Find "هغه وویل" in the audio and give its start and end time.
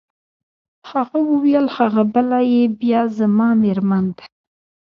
0.91-1.65